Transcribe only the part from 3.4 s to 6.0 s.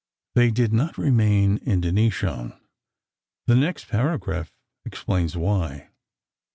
the next paragraph explains why.